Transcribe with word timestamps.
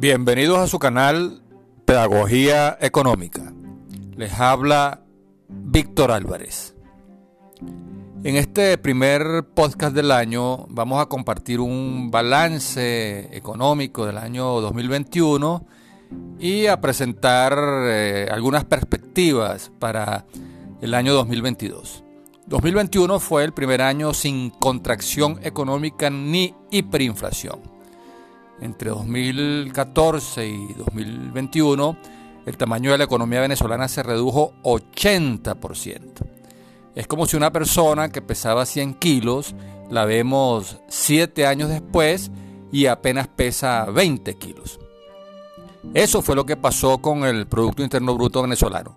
Bienvenidos 0.00 0.58
a 0.58 0.66
su 0.66 0.78
canal 0.78 1.42
Pedagogía 1.84 2.78
Económica. 2.80 3.52
Les 4.16 4.32
habla 4.40 5.04
Víctor 5.46 6.10
Álvarez. 6.10 6.74
En 8.24 8.36
este 8.36 8.78
primer 8.78 9.44
podcast 9.52 9.94
del 9.94 10.10
año 10.10 10.64
vamos 10.70 11.02
a 11.02 11.04
compartir 11.04 11.60
un 11.60 12.10
balance 12.10 13.28
económico 13.36 14.06
del 14.06 14.16
año 14.16 14.62
2021 14.62 15.66
y 16.38 16.64
a 16.64 16.80
presentar 16.80 17.52
eh, 17.58 18.26
algunas 18.32 18.64
perspectivas 18.64 19.70
para 19.78 20.24
el 20.80 20.94
año 20.94 21.12
2022. 21.12 22.04
2021 22.46 23.20
fue 23.20 23.44
el 23.44 23.52
primer 23.52 23.82
año 23.82 24.14
sin 24.14 24.48
contracción 24.48 25.40
económica 25.42 26.08
ni 26.08 26.54
hiperinflación 26.70 27.79
entre 28.60 28.90
2014 28.90 30.46
y 30.46 30.74
2021, 30.74 31.96
el 32.46 32.56
tamaño 32.56 32.92
de 32.92 32.98
la 32.98 33.04
economía 33.04 33.40
venezolana 33.40 33.88
se 33.88 34.02
redujo 34.02 34.52
80%. 34.62 36.00
Es 36.94 37.06
como 37.06 37.26
si 37.26 37.36
una 37.36 37.52
persona 37.52 38.10
que 38.10 38.22
pesaba 38.22 38.66
100 38.66 38.94
kilos 38.94 39.54
la 39.90 40.04
vemos 40.04 40.78
7 40.88 41.46
años 41.46 41.68
después 41.68 42.30
y 42.72 42.86
apenas 42.86 43.28
pesa 43.28 43.84
20 43.86 44.34
kilos. 44.34 44.78
Eso 45.94 46.22
fue 46.22 46.36
lo 46.36 46.46
que 46.46 46.56
pasó 46.56 46.98
con 46.98 47.24
el 47.24 47.46
Producto 47.46 47.82
Interno 47.82 48.14
Bruto 48.14 48.42
venezolano. 48.42 48.96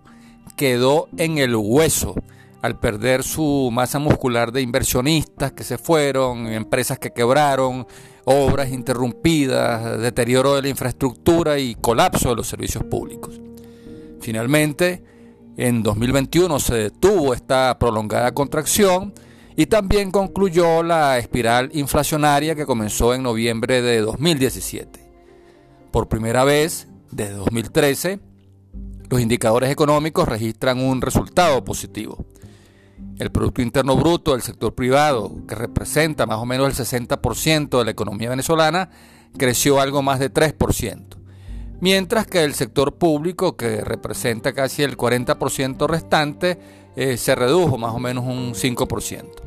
Quedó 0.56 1.08
en 1.18 1.38
el 1.38 1.56
hueso 1.56 2.14
al 2.62 2.80
perder 2.80 3.24
su 3.24 3.70
masa 3.72 4.00
muscular 4.00 4.52
de 4.52 4.62
inversionistas 4.62 5.52
que 5.52 5.64
se 5.64 5.78
fueron, 5.78 6.48
empresas 6.48 7.00
que 7.00 7.12
quebraron, 7.12 7.88
obras 8.26 8.72
interrumpidas, 8.72 10.00
deterioro 10.00 10.56
de 10.56 10.62
la 10.62 10.70
infraestructura 10.70 11.60
y 11.60 11.76
colapso 11.76 12.30
de 12.30 12.36
los 12.36 12.48
servicios 12.48 12.84
públicos. 12.84 13.40
Finalmente, 14.22 15.04
en 15.58 15.84
2021 15.84 16.60
se 16.60 16.76
detuvo 16.76 17.34
esta 17.34 17.78
prolongada 17.78 18.34
contracción 18.34 19.14
y 19.56 19.68
también 19.68 20.12
concluyó 20.12 20.82
la 20.82 21.18
espiral 21.18 21.70
inflacionaria 21.74 22.56
que 22.56 22.66
comenzó 22.66 23.14
en 23.14 23.24
noviembre 23.24 23.82
de 23.82 24.02
2017. 24.02 25.00
Por 25.92 26.08
primera 26.08 26.44
vez, 26.44 26.88
desde 27.12 27.34
2013, 27.34 28.20
los 29.10 29.22
indicadores 29.22 29.70
económicos 29.70 30.28
registran 30.28 30.80
un 30.80 31.02
resultado 31.02 31.64
positivo. 31.64 32.26
El 33.20 33.32
Producto 33.32 33.62
Interno 33.62 33.96
Bruto 33.96 34.32
del 34.32 34.42
sector 34.42 34.74
privado, 34.74 35.32
que 35.48 35.56
representa 35.56 36.26
más 36.26 36.38
o 36.38 36.46
menos 36.46 36.68
el 36.68 36.86
60% 36.86 37.78
de 37.78 37.86
la 37.86 37.92
economía 37.92 38.30
venezolana, 38.30 38.90
creció 39.38 39.80
algo 39.80 40.02
más 40.02 40.20
de 40.20 40.34
3%, 40.34 41.18
mientras 41.80 42.26
que 42.26 42.44
el 42.44 42.54
sector 42.54 42.96
público, 42.96 43.56
que 43.56 43.82
representa 43.82 44.54
casi 44.54 44.84
el 44.84 44.98
40% 44.98 45.88
restante, 45.88 46.58
eh, 46.96 47.18
se 47.18 47.36
redujo 47.36 47.78
más 47.78 47.94
o 47.94 48.00
menos 48.00 48.24
un 48.26 48.54
5%. 48.54 49.44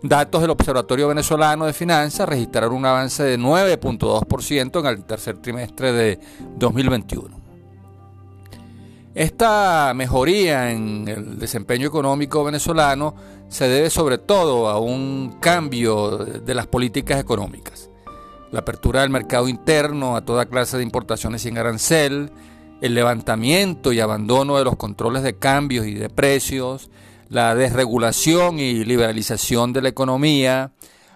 Datos 0.00 0.40
del 0.40 0.50
Observatorio 0.50 1.08
Venezolano 1.08 1.66
de 1.66 1.72
Finanzas 1.72 2.28
registraron 2.28 2.72
un 2.72 2.86
avance 2.86 3.24
de 3.24 3.36
9.2% 3.36 4.80
en 4.80 4.86
el 4.86 5.04
tercer 5.04 5.38
trimestre 5.38 5.92
de 5.92 6.20
2021. 6.56 7.47
Esta 9.18 9.94
mejoría 9.96 10.70
en 10.70 11.08
el 11.08 11.40
desempeño 11.40 11.88
económico 11.88 12.44
venezolano 12.44 13.16
se 13.48 13.66
debe 13.66 13.90
sobre 13.90 14.18
todo 14.18 14.68
a 14.68 14.78
un 14.78 15.38
cambio 15.40 16.18
de 16.18 16.54
las 16.54 16.68
políticas 16.68 17.18
económicas. 17.18 17.90
La 18.52 18.60
apertura 18.60 19.00
del 19.00 19.10
mercado 19.10 19.48
interno 19.48 20.14
a 20.14 20.24
toda 20.24 20.46
clase 20.46 20.76
de 20.76 20.84
importaciones 20.84 21.42
sin 21.42 21.58
arancel, 21.58 22.30
el 22.80 22.94
levantamiento 22.94 23.92
y 23.92 23.98
abandono 23.98 24.56
de 24.56 24.62
los 24.62 24.76
controles 24.76 25.24
de 25.24 25.36
cambios 25.36 25.88
y 25.88 25.94
de 25.94 26.10
precios, 26.10 26.88
la 27.28 27.56
desregulación 27.56 28.60
y 28.60 28.84
liberalización 28.84 29.72
de 29.72 29.82
la 29.82 29.88
economía, 29.88 30.70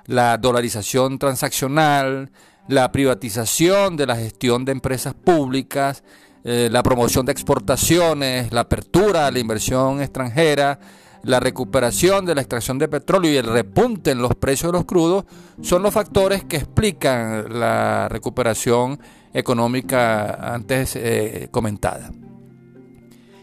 la 0.07 0.39
dolarización 0.39 1.21
transaccional, 1.21 2.33
la 2.67 2.91
privatización 2.91 3.97
de 3.97 4.07
la 4.07 4.17
gestión 4.17 4.65
de 4.65 4.73
empresas 4.73 5.15
públicas, 5.15 6.03
eh, 6.45 6.69
la 6.71 6.83
promoción 6.83 7.25
de 7.27 7.33
exportaciones, 7.33 8.53
la 8.53 8.63
apertura 8.63 9.27
a 9.27 9.31
la 9.31 9.39
inversión 9.39 10.01
extranjera, 10.01 10.79
la 11.23 11.39
recuperación 11.39 12.27
de 12.27 12.35
la 12.35 12.41
extracción 12.41 12.79
de 12.79 12.89
petróleo 12.89 13.33
y 13.33 13.37
el 13.37 13.47
repunte 13.47 14.11
en 14.11 14.21
los 14.21 14.35
precios 14.35 14.73
de 14.73 14.79
los 14.79 14.87
crudos 14.87 15.25
son 15.61 15.83
los 15.83 15.95
factores 15.95 16.43
que 16.45 16.57
explican 16.57 17.61
la 17.61 18.09
recuperación 18.09 18.99
económica 19.33 20.53
antes 20.53 20.97
eh, 20.97 21.49
comentada. 21.51 22.11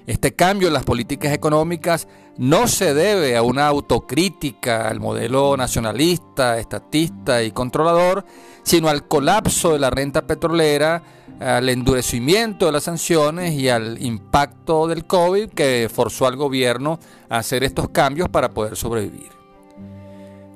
Este 0.05 0.33
cambio 0.33 0.67
en 0.67 0.73
las 0.73 0.85
políticas 0.85 1.33
económicas 1.33 2.07
no 2.37 2.67
se 2.67 2.93
debe 2.93 3.37
a 3.37 3.43
una 3.43 3.67
autocrítica 3.67 4.87
al 4.87 4.99
modelo 4.99 5.55
nacionalista, 5.55 6.57
estatista 6.57 7.43
y 7.43 7.51
controlador, 7.51 8.25
sino 8.63 8.89
al 8.89 9.07
colapso 9.07 9.73
de 9.73 9.79
la 9.79 9.89
renta 9.89 10.25
petrolera, 10.25 11.03
al 11.39 11.69
endurecimiento 11.69 12.65
de 12.65 12.71
las 12.71 12.83
sanciones 12.83 13.53
y 13.53 13.69
al 13.69 14.01
impacto 14.01 14.87
del 14.87 15.05
COVID 15.05 15.49
que 15.49 15.89
forzó 15.93 16.27
al 16.27 16.35
gobierno 16.35 16.99
a 17.29 17.37
hacer 17.37 17.63
estos 17.63 17.89
cambios 17.89 18.29
para 18.29 18.49
poder 18.49 18.75
sobrevivir. 18.75 19.38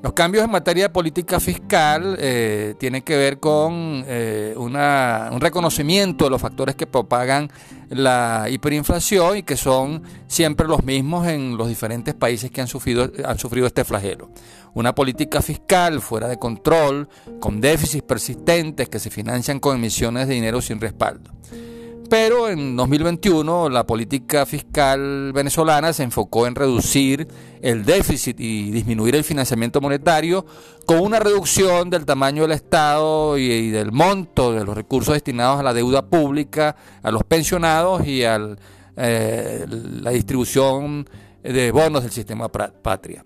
Los 0.03 0.11
cambios 0.11 0.43
en 0.43 0.51
materia 0.51 0.83
de 0.83 0.89
política 0.89 1.39
fiscal 1.39 2.17
eh, 2.19 2.75
tienen 2.77 3.03
que 3.03 3.15
ver 3.15 3.39
con 3.39 4.03
eh, 4.05 4.53
un 4.57 5.39
reconocimiento 5.39 6.25
de 6.25 6.29
los 6.29 6.41
factores 6.41 6.75
que 6.75 6.85
propagan 6.85 7.49
la 7.87 8.47
hiperinflación 8.49 9.37
y 9.37 9.43
que 9.43 9.55
son 9.55 10.03
siempre 10.27 10.67
los 10.67 10.83
mismos 10.83 11.25
en 11.27 11.55
los 11.55 11.69
diferentes 11.69 12.13
países 12.15 12.51
que 12.51 12.59
han 12.59 12.67
sufrido, 12.67 13.09
han 13.23 13.39
sufrido 13.39 13.65
este 13.65 13.85
flagelo. 13.85 14.29
Una 14.73 14.93
política 14.93 15.41
fiscal 15.41 16.01
fuera 16.01 16.27
de 16.27 16.37
control, 16.37 17.07
con 17.39 17.61
déficits 17.61 18.03
persistentes 18.03 18.89
que 18.89 18.99
se 18.99 19.09
financian 19.09 19.61
con 19.61 19.77
emisiones 19.77 20.27
de 20.27 20.33
dinero 20.33 20.61
sin 20.61 20.81
respaldo. 20.81 21.31
Pero 22.09 22.49
en 22.49 22.75
2021 22.75 23.69
la 23.69 23.85
política 23.85 24.45
fiscal 24.45 25.31
venezolana 25.33 25.93
se 25.93 26.03
enfocó 26.03 26.47
en 26.47 26.55
reducir 26.55 27.27
el 27.61 27.85
déficit 27.85 28.39
y 28.39 28.71
disminuir 28.71 29.15
el 29.15 29.23
financiamiento 29.23 29.81
monetario 29.81 30.45
con 30.85 30.99
una 30.99 31.19
reducción 31.19 31.89
del 31.89 32.05
tamaño 32.05 32.43
del 32.43 32.51
Estado 32.51 33.37
y, 33.37 33.69
del 33.71 33.91
monto 33.91 34.53
de 34.53 34.65
los 34.65 34.75
recursos 34.75 35.13
destinados 35.13 35.59
a 35.59 35.63
la 35.63 35.73
deuda 35.73 36.05
pública, 36.05 36.75
a 37.01 37.11
los 37.11 37.23
pensionados 37.23 38.05
y 38.05 38.23
a 38.23 38.57
eh, 38.97 39.65
la 39.67 40.11
distribución 40.11 41.07
de 41.41 41.71
bonos 41.71 42.03
del 42.03 42.11
sistema 42.11 42.49
patria. 42.49 43.23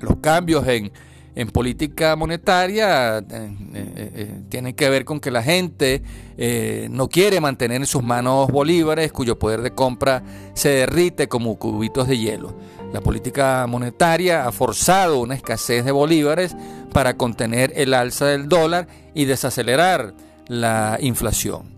Los 0.00 0.16
cambios 0.16 0.66
en 0.68 0.92
en 1.36 1.48
política 1.48 2.14
monetaria 2.16 3.18
eh, 3.18 3.24
eh, 3.28 3.52
eh, 3.74 4.40
tiene 4.48 4.74
que 4.74 4.88
ver 4.88 5.04
con 5.04 5.20
que 5.20 5.30
la 5.30 5.42
gente 5.42 6.02
no 6.90 7.08
quiere 7.08 7.40
mantener 7.40 7.80
en 7.80 7.86
sus 7.86 8.02
manos 8.02 8.48
bolívares 8.48 9.12
cuyo 9.12 9.38
poder 9.38 9.62
de 9.62 9.70
compra 9.70 10.22
se 10.54 10.68
derrite 10.70 11.28
como 11.28 11.58
cubitos 11.58 12.08
de 12.08 12.18
hielo. 12.18 12.54
La 12.92 13.00
política 13.00 13.66
monetaria 13.68 14.46
ha 14.46 14.52
forzado 14.52 15.20
una 15.20 15.34
escasez 15.34 15.84
de 15.84 15.92
bolívares 15.92 16.56
para 16.92 17.16
contener 17.16 17.72
el 17.76 17.94
alza 17.94 18.26
del 18.26 18.48
dólar 18.48 18.88
y 19.14 19.26
desacelerar 19.26 20.14
la 20.48 20.98
inflación. 21.00 21.74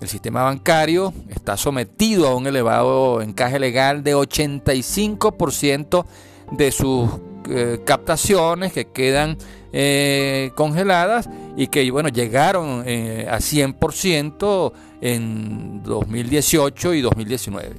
El 0.00 0.08
sistema 0.08 0.42
bancario 0.42 1.12
está 1.28 1.56
sometido 1.56 2.26
a 2.26 2.34
un 2.34 2.46
elevado 2.46 3.20
encaje 3.20 3.60
legal 3.60 4.02
de 4.02 4.16
85% 4.16 6.04
de 6.52 6.72
sus 6.72 7.10
eh, 7.50 7.80
captaciones 7.84 8.72
que 8.72 8.86
quedan 8.86 9.36
eh, 9.72 10.52
congeladas 10.54 11.28
y 11.56 11.66
que 11.66 11.90
bueno, 11.90 12.08
llegaron 12.08 12.84
eh, 12.86 13.26
a 13.28 13.38
100% 13.38 14.72
en 15.00 15.82
2018 15.82 16.94
y 16.94 17.00
2019. 17.00 17.70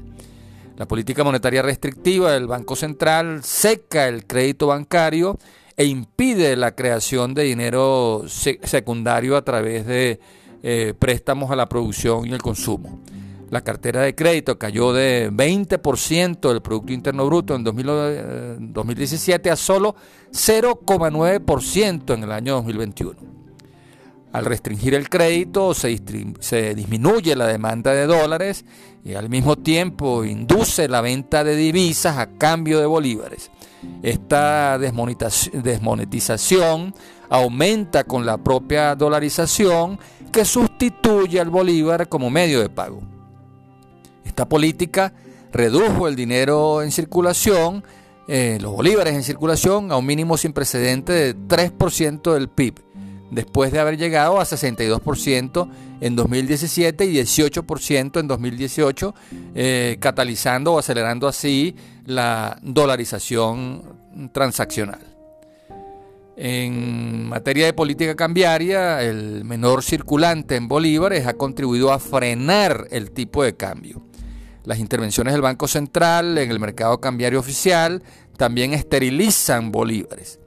La 0.77 0.87
política 0.87 1.23
monetaria 1.23 1.61
restrictiva 1.61 2.33
del 2.33 2.47
Banco 2.47 2.75
Central 2.75 3.43
seca 3.43 4.07
el 4.07 4.25
crédito 4.25 4.67
bancario 4.67 5.37
e 5.77 5.85
impide 5.85 6.55
la 6.55 6.75
creación 6.75 7.33
de 7.33 7.43
dinero 7.43 8.23
secundario 8.27 9.37
a 9.37 9.43
través 9.43 9.85
de 9.85 10.19
préstamos 10.99 11.49
a 11.49 11.55
la 11.55 11.67
producción 11.67 12.27
y 12.27 12.33
el 12.33 12.41
consumo. 12.41 12.99
La 13.51 13.61
cartera 13.61 14.01
de 14.03 14.15
crédito 14.15 14.57
cayó 14.57 14.93
de 14.93 15.29
20% 15.29 16.53
del 16.53 16.61
Producto 16.61 16.93
Interno 16.93 17.25
Bruto 17.25 17.53
en 17.53 17.65
2017 17.65 19.49
eh, 19.49 19.51
a 19.51 19.57
solo 19.57 19.93
0,9% 20.31 22.13
en 22.13 22.23
el 22.23 22.31
año 22.31 22.53
2021. 22.53 23.19
Al 24.31 24.45
restringir 24.45 24.93
el 24.93 25.09
crédito 25.09 25.73
se, 25.73 25.99
se, 26.39 26.75
disminuye 26.75 27.35
la 27.35 27.47
demanda 27.47 27.91
de 27.91 28.07
dólares 28.07 28.63
y 29.03 29.15
al 29.15 29.27
mismo 29.27 29.57
tiempo 29.57 30.23
induce 30.23 30.87
la 30.87 31.01
venta 31.01 31.43
de 31.43 31.57
divisas 31.57 32.19
a 32.19 32.37
cambio 32.37 32.79
de 32.79 32.85
bolívares. 32.85 33.51
Esta 34.01 34.79
desmonetización 34.79 36.95
aumenta 37.29 38.05
con 38.05 38.25
la 38.25 38.37
propia 38.37 38.95
dolarización 38.95 39.99
que 40.31 40.45
sustituye 40.45 41.41
al 41.41 41.49
bolívar 41.49 42.07
como 42.07 42.29
medio 42.29 42.61
de 42.61 42.69
pago. 42.69 43.01
Esta 44.31 44.47
política 44.47 45.11
redujo 45.51 46.07
el 46.07 46.15
dinero 46.15 46.81
en 46.83 46.93
circulación, 46.93 47.83
eh, 48.29 48.59
los 48.61 48.71
bolívares 48.71 49.13
en 49.13 49.23
circulación, 49.23 49.91
a 49.91 49.97
un 49.97 50.05
mínimo 50.05 50.37
sin 50.37 50.53
precedente 50.53 51.11
de 51.11 51.35
3% 51.35 52.33
del 52.33 52.47
PIB, 52.47 52.75
después 53.29 53.73
de 53.73 53.81
haber 53.81 53.97
llegado 53.97 54.39
a 54.39 54.45
62% 54.45 55.69
en 55.99 56.15
2017 56.15 57.05
y 57.07 57.13
18% 57.15 58.21
en 58.21 58.27
2018, 58.29 59.13
eh, 59.53 59.97
catalizando 59.99 60.75
o 60.75 60.79
acelerando 60.79 61.27
así 61.27 61.75
la 62.05 62.57
dolarización 62.61 64.29
transaccional. 64.31 65.01
En 66.37 67.27
materia 67.27 67.65
de 67.65 67.73
política 67.73 68.15
cambiaria, 68.15 69.01
el 69.01 69.43
menor 69.43 69.83
circulante 69.83 70.55
en 70.55 70.69
bolívares 70.69 71.27
ha 71.27 71.33
contribuido 71.33 71.91
a 71.91 71.99
frenar 71.99 72.87
el 72.91 73.11
tipo 73.11 73.43
de 73.43 73.57
cambio. 73.57 74.09
Las 74.63 74.79
intervenciones 74.79 75.33
del 75.33 75.41
Banco 75.41 75.67
Central 75.67 76.37
en 76.37 76.51
el 76.51 76.59
mercado 76.59 76.99
cambiario 76.99 77.39
oficial 77.39 78.03
también 78.37 78.73
esterilizan 78.73 79.71
bolívares. 79.71 80.39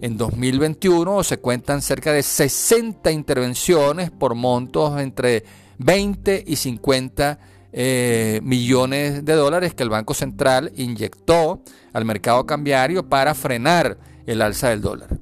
En 0.00 0.16
2021 0.16 1.24
se 1.24 1.38
cuentan 1.38 1.82
cerca 1.82 2.12
de 2.12 2.22
60 2.22 3.10
intervenciones 3.10 4.10
por 4.10 4.34
montos 4.34 5.00
entre 5.00 5.44
20 5.78 6.44
y 6.46 6.56
50 6.56 7.38
eh, 7.72 8.40
millones 8.42 9.24
de 9.24 9.32
dólares 9.34 9.74
que 9.74 9.82
el 9.82 9.90
Banco 9.90 10.14
Central 10.14 10.72
inyectó 10.76 11.62
al 11.92 12.04
mercado 12.04 12.46
cambiario 12.46 13.08
para 13.08 13.34
frenar 13.34 13.98
el 14.26 14.42
alza 14.42 14.68
del 14.68 14.80
dólar. 14.80 15.18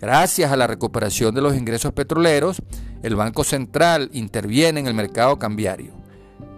Gracias 0.00 0.52
a 0.52 0.56
la 0.56 0.66
recuperación 0.66 1.34
de 1.34 1.40
los 1.40 1.56
ingresos 1.56 1.92
petroleros, 1.92 2.60
el 3.02 3.16
Banco 3.16 3.42
Central 3.42 4.10
interviene 4.12 4.80
en 4.80 4.86
el 4.86 4.94
mercado 4.94 5.38
cambiario 5.38 6.03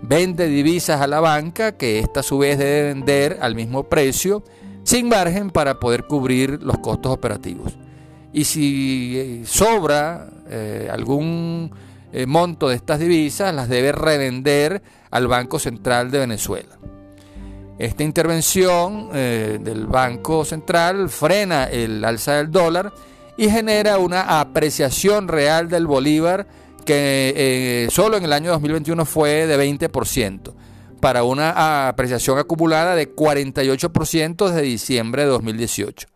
vende 0.03 0.47
divisas 0.47 1.01
a 1.01 1.07
la 1.07 1.21
banca 1.21 1.73
que 1.73 1.99
ésta 1.99 2.21
a 2.21 2.23
su 2.23 2.39
vez 2.39 2.59
debe 2.59 2.95
vender 2.95 3.39
al 3.41 3.55
mismo 3.55 3.85
precio 3.85 4.43
sin 4.85 5.09
margen 5.09 5.51
para 5.51 5.81
poder 5.81 6.05
cubrir 6.07 6.63
los 6.63 6.79
costos 6.79 7.13
operativos. 7.13 7.77
Y 8.33 8.45
si 8.45 9.15
eh, 9.17 9.43
sobra 9.45 10.29
eh, 10.49 10.89
algún 10.93 11.73
eh, 12.13 12.27
monto 12.27 12.69
de 12.69 12.77
estas 12.77 13.01
divisas, 13.01 13.55
las 13.55 13.69
debe 13.69 13.93
revender 13.93 14.83
al 15.11 15.27
Banco 15.27 15.59
Central 15.59 16.11
de 16.11 16.21
Venezuela. 16.21 16.77
Esta 17.79 18.05
intervención 18.05 19.11
del 19.13 19.87
Banco 19.87 20.47
Central 20.47 21.11
frena 21.11 21.65
el 21.65 22.03
alza 22.07 22.37
del 22.37 22.51
dólar 22.51 22.91
y 23.37 23.51
genera 23.51 23.99
una 23.99 24.41
apreciación 24.41 25.29
real 25.29 25.69
del 25.69 25.87
bolívar 25.87 26.47
que 26.87 27.35
eh, 27.37 27.89
solo 27.91 28.17
en 28.17 28.25
el 28.25 28.33
año 28.33 28.51
2021 28.53 29.05
fue 29.05 29.47
de 29.47 29.59
20%, 29.59 30.55
para 31.01 31.25
una 31.25 31.89
apreciación 31.89 32.39
acumulada 32.39 32.95
de 32.95 33.15
48% 33.15 34.49
desde 34.49 34.63
diciembre 34.63 35.25
de 35.25 35.29
2018. 35.29 36.09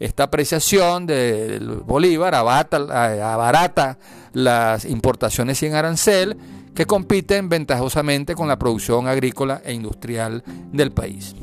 Esta 0.00 0.24
apreciación 0.24 1.06
del 1.06 1.68
Bolívar 1.68 2.34
abarata 2.34 3.98
las 4.32 4.84
importaciones 4.86 5.58
sin 5.58 5.74
arancel 5.74 6.36
que 6.74 6.86
compiten 6.86 7.48
ventajosamente 7.48 8.34
con 8.34 8.48
la 8.48 8.58
producción 8.58 9.06
agrícola 9.06 9.62
e 9.64 9.72
industrial 9.72 10.42
del 10.72 10.90
país. 10.90 11.36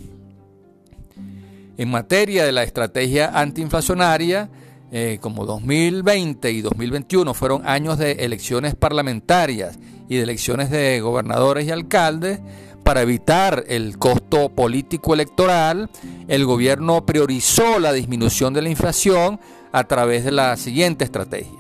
En 1.78 1.90
materia 1.90 2.46
de 2.46 2.52
la 2.52 2.64
estrategia 2.64 3.32
antiinflacionaria, 3.34 4.50
eh, 4.92 5.20
como 5.22 5.46
2020 5.46 6.52
y 6.52 6.62
2021 6.62 7.34
fueron 7.34 7.66
años 7.66 7.98
de 7.98 8.12
elecciones 8.12 8.76
parlamentarias 8.76 9.80
y 10.10 10.18
de 10.18 10.24
elecciones 10.24 10.70
de 10.70 11.00
gobernadores 11.00 11.66
y 11.66 11.72
alcaldes, 11.72 12.42
para 12.84 13.04
evitar 13.04 13.64
el 13.70 13.98
costo 13.98 14.50
político 14.50 15.14
electoral, 15.14 15.90
el 16.28 16.46
gobierno 16.46 17.06
priorizó 17.06 17.80
la 17.80 17.94
disminución 17.94 18.54
de 18.54 18.64
la 18.64 18.70
inflación 18.70 19.40
a 19.72 19.86
través 19.86 20.26
de 20.26 20.32
la 20.32 20.58
siguiente 20.58 21.06
estrategia. 21.06 21.60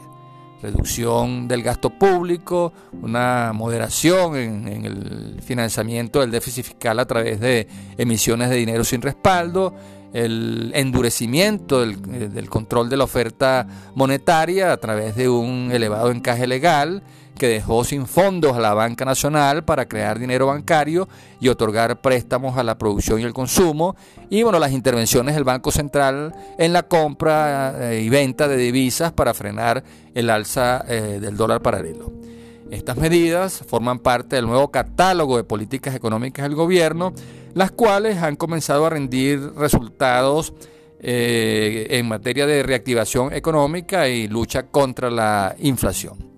Reducción 0.62 1.48
del 1.48 1.64
gasto 1.64 1.90
público, 1.90 2.74
una 3.02 3.52
moderación 3.54 4.36
en, 4.36 4.68
en 4.68 4.86
el 4.86 5.42
financiamiento 5.42 6.20
del 6.20 6.32
déficit 6.32 6.66
fiscal 6.66 7.00
a 7.00 7.06
través 7.06 7.40
de 7.40 7.68
emisiones 7.98 8.50
de 8.50 8.58
dinero 8.58 8.84
sin 8.84 9.02
respaldo, 9.02 9.74
el 10.14 10.72
endurecimiento 10.76 11.84
eh, 11.84 11.96
del, 11.96 12.50
control 12.50 12.90
de 12.90 12.98
la 12.98 13.04
oferta 13.04 13.68
monetaria 13.96 14.72
a 14.72 14.78
través 14.78 15.16
de 15.16 15.30
un 15.30 15.70
elevado 15.72 16.12
encaje 16.12 16.48
legal 16.48 17.04
que 17.38 17.48
dejó 17.48 17.84
sin 17.84 18.06
fondos 18.06 18.56
a 18.56 18.60
la 18.60 18.74
banca 18.74 19.06
nacional 19.06 19.64
para 19.64 19.88
crear 19.88 20.20
dinero 20.20 20.48
bancario 20.48 21.08
y 21.40 21.48
otorgar 21.48 22.02
préstamos 22.02 22.58
a 22.58 22.64
la 22.64 22.78
producción 22.78 23.20
y 23.20 23.24
el 23.24 23.34
consumo 23.34 23.96
y 24.30 24.44
bueno 24.44 24.60
las 24.60 24.74
intervenciones 24.74 25.34
del 25.34 25.44
Banco 25.44 25.72
Central 25.72 26.36
en 26.58 26.74
la 26.74 26.84
compra 26.84 27.92
eh, 27.92 28.02
y 28.02 28.10
venta 28.10 28.48
de 28.48 28.58
divisas 28.58 29.12
para 29.14 29.34
frenar 29.34 29.84
el 30.14 30.30
alza 30.30 30.84
eh, 30.88 31.20
del 31.22 31.38
dólar 31.38 31.62
paralelo. 31.62 32.12
Estas 32.72 32.98
medidas 32.98 33.64
forman 33.68 34.00
parte 34.00 34.38
del 34.38 34.48
nuevo 34.48 34.72
catálogo 34.72 35.38
de 35.38 35.44
políticas 35.44 35.94
económicas 35.94 36.44
del 36.44 36.56
gobierno 36.56 37.14
las 37.54 37.72
cuales 37.72 38.18
han 38.18 38.36
comenzado 38.36 38.86
a 38.86 38.90
rendir 38.90 39.40
resultados 39.56 40.54
eh, 41.00 41.88
en 41.90 42.08
materia 42.08 42.46
de 42.46 42.64
reactivación 42.64 43.34
económica 43.34 44.08
y 44.08 44.28
lucha 44.28 44.68
contra 44.68 45.10
la 45.10 45.56
inflación. 45.60 46.32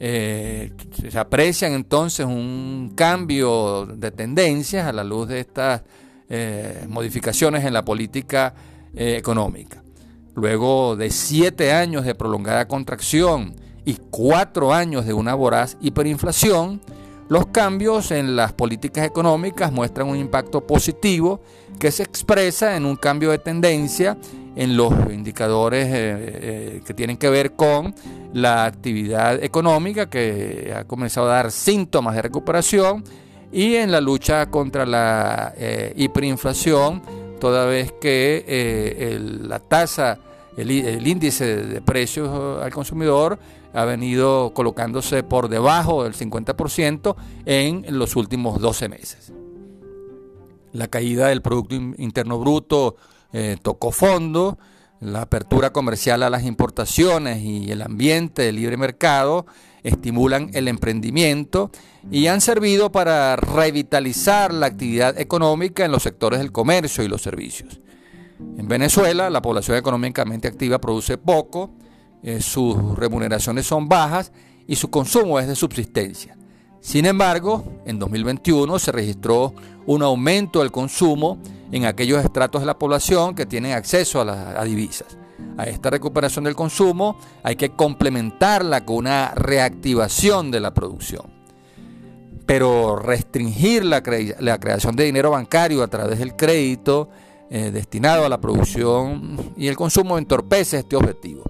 Eh, 0.00 0.72
se 1.10 1.18
aprecian 1.18 1.74
entonces 1.74 2.26
un 2.26 2.92
cambio 2.96 3.86
de 3.86 4.10
tendencias 4.10 4.86
a 4.86 4.92
la 4.92 5.04
luz 5.04 5.28
de 5.28 5.40
estas 5.40 5.82
eh, 6.28 6.86
modificaciones 6.88 7.64
en 7.64 7.72
la 7.72 7.84
política 7.84 8.54
económica. 8.94 9.82
Luego 10.34 10.96
de 10.96 11.08
siete 11.08 11.72
años 11.72 12.04
de 12.04 12.14
prolongada 12.14 12.68
contracción 12.68 13.54
y 13.84 13.96
cuatro 14.10 14.72
años 14.72 15.06
de 15.06 15.12
una 15.12 15.34
voraz 15.34 15.76
hiperinflación, 15.80 16.80
los 17.28 17.46
cambios 17.46 18.10
en 18.10 18.36
las 18.36 18.52
políticas 18.52 19.06
económicas 19.06 19.72
muestran 19.72 20.08
un 20.08 20.16
impacto 20.16 20.66
positivo 20.66 21.40
que 21.78 21.90
se 21.90 22.02
expresa 22.02 22.76
en 22.76 22.84
un 22.84 22.96
cambio 22.96 23.30
de 23.30 23.38
tendencia 23.38 24.16
en 24.54 24.76
los 24.76 24.92
indicadores 25.10 25.86
eh, 25.86 25.92
eh, 25.94 26.82
que 26.84 26.94
tienen 26.94 27.16
que 27.16 27.30
ver 27.30 27.52
con 27.52 27.94
la 28.34 28.64
actividad 28.64 29.42
económica 29.42 30.10
que 30.10 30.74
ha 30.76 30.84
comenzado 30.84 31.30
a 31.30 31.34
dar 31.36 31.50
síntomas 31.50 32.14
de 32.14 32.22
recuperación 32.22 33.02
y 33.50 33.76
en 33.76 33.90
la 33.92 34.00
lucha 34.00 34.46
contra 34.46 34.86
la 34.86 35.54
eh, 35.56 35.92
hiperinflación, 35.96 37.02
toda 37.40 37.66
vez 37.66 37.92
que 38.00 39.18
la 39.42 39.58
tasa, 39.58 40.18
el, 40.56 41.06
índice 41.06 41.56
de 41.56 41.80
precios 41.80 42.62
al 42.62 42.72
consumidor 42.72 43.38
ha 43.72 43.84
venido 43.84 44.52
colocándose 44.54 45.22
por 45.22 45.48
debajo 45.48 46.04
del 46.04 46.14
50% 46.14 47.16
en 47.46 47.98
los 47.98 48.16
últimos 48.16 48.60
12 48.60 48.88
meses. 48.88 49.32
La 50.72 50.88
caída 50.88 51.28
del 51.28 51.42
Producto 51.42 51.74
Interno 51.74 52.38
Bruto 52.38 52.96
eh, 53.32 53.56
tocó 53.62 53.92
fondo, 53.92 54.58
la 55.00 55.22
apertura 55.22 55.72
comercial 55.72 56.22
a 56.22 56.30
las 56.30 56.44
importaciones 56.44 57.42
y 57.42 57.70
el 57.72 57.82
ambiente 57.82 58.42
de 58.42 58.52
libre 58.52 58.76
mercado 58.76 59.46
estimulan 59.82 60.50
el 60.54 60.68
emprendimiento 60.68 61.70
y 62.10 62.28
han 62.28 62.40
servido 62.40 62.92
para 62.92 63.36
revitalizar 63.36 64.54
la 64.54 64.66
actividad 64.66 65.18
económica 65.18 65.84
en 65.84 65.92
los 65.92 66.02
sectores 66.02 66.38
del 66.38 66.52
comercio 66.52 67.02
y 67.02 67.08
los 67.08 67.22
servicios. 67.22 67.80
En 68.56 68.68
Venezuela, 68.68 69.30
la 69.30 69.42
población 69.42 69.76
económicamente 69.76 70.48
activa 70.48 70.80
produce 70.80 71.18
poco, 71.18 71.70
eh, 72.22 72.40
sus 72.40 72.96
remuneraciones 72.96 73.66
son 73.66 73.88
bajas 73.88 74.32
y 74.66 74.76
su 74.76 74.90
consumo 74.90 75.40
es 75.40 75.48
de 75.48 75.56
subsistencia. 75.56 76.36
Sin 76.80 77.06
embargo, 77.06 77.64
en 77.86 77.98
2021 77.98 78.78
se 78.78 78.92
registró 78.92 79.54
un 79.86 80.02
aumento 80.02 80.60
del 80.60 80.72
consumo 80.72 81.38
en 81.70 81.86
aquellos 81.86 82.24
estratos 82.24 82.60
de 82.62 82.66
la 82.66 82.78
población 82.78 83.34
que 83.34 83.46
tienen 83.46 83.72
acceso 83.72 84.20
a 84.20 84.24
las 84.24 84.64
divisas. 84.64 85.16
A 85.56 85.64
esta 85.64 85.90
recuperación 85.90 86.44
del 86.44 86.54
consumo 86.54 87.18
hay 87.42 87.56
que 87.56 87.70
complementarla 87.70 88.84
con 88.84 88.96
una 88.96 89.32
reactivación 89.34 90.50
de 90.50 90.60
la 90.60 90.74
producción. 90.74 91.30
Pero 92.46 92.96
restringir 92.96 93.84
la, 93.84 94.02
creación 94.02 94.96
de 94.96 95.04
dinero 95.04 95.30
bancario 95.30 95.82
a 95.82 95.88
través 95.88 96.18
del 96.18 96.34
crédito 96.36 97.08
eh, 97.54 97.70
destinado 97.70 98.24
a 98.24 98.30
la 98.30 98.40
producción 98.40 99.52
y 99.58 99.68
el 99.68 99.76
consumo 99.76 100.16
entorpece 100.16 100.78
este 100.78 100.96
objetivo. 100.96 101.44